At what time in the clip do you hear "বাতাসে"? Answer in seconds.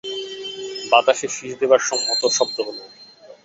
0.91-1.27